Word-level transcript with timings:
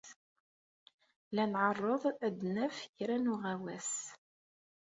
La 1.35 1.43
nɛerreḍ 1.53 2.03
ad 2.27 2.33
d-naf 2.39 2.77
kra 2.97 3.17
n 3.17 3.31
uɣawas. 3.33 3.91